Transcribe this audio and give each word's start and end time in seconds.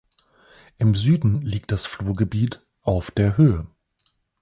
Im 0.79 0.95
Süden 0.95 1.43
liegt 1.43 1.71
das 1.71 1.85
Flurgebiet 1.85 2.65
"Auf 2.81 3.11
der 3.11 3.37
Höhe". 3.37 3.67